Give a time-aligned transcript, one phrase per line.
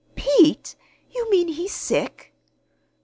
[0.15, 0.75] "Pete!
[1.11, 2.33] You mean he's sick?"